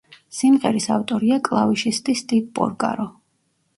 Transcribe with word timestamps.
სიმღერის 0.35 0.87
ავტორია 0.95 1.37
კლავიშისტი 1.49 2.17
სტივ 2.23 2.49
პორკარო. 2.61 3.07